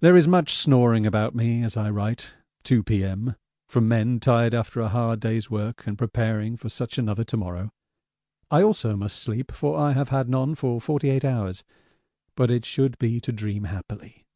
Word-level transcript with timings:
There 0.00 0.16
is 0.16 0.26
much 0.26 0.56
snoring 0.56 1.06
about 1.06 1.32
me 1.32 1.62
as 1.62 1.76
I 1.76 1.90
write 1.90 2.32
(2 2.64 2.82
P.M.) 2.82 3.36
from 3.68 3.86
men 3.86 4.18
tired 4.18 4.52
after 4.52 4.80
a 4.80 4.88
hard 4.88 5.20
day's 5.20 5.48
work 5.48 5.86
and 5.86 5.96
preparing 5.96 6.56
for 6.56 6.68
such 6.68 6.98
another 6.98 7.22
to 7.22 7.36
morrow. 7.36 7.70
I 8.50 8.64
also 8.64 8.96
must 8.96 9.22
sleep, 9.22 9.52
for 9.52 9.78
I 9.78 9.92
have 9.92 10.08
had 10.08 10.28
none 10.28 10.56
for 10.56 10.80
48 10.80 11.24
hours 11.24 11.62
but 12.34 12.50
it 12.50 12.64
should 12.64 12.98
be 12.98 13.20
to 13.20 13.30
dream 13.30 13.62
happily. 13.62 14.26